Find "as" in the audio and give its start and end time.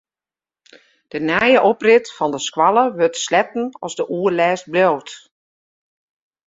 3.85-3.93